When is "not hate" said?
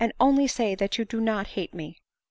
1.21-1.75